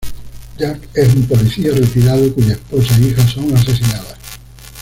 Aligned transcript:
Jack 0.57 0.89
es 0.95 1.13
un 1.13 1.27
policía 1.27 1.71
retirado 1.75 2.33
cuya 2.33 2.53
esposa 2.53 2.97
e 2.97 3.01
hija 3.01 3.27
son 3.27 3.55
asesinadas. 3.55 4.17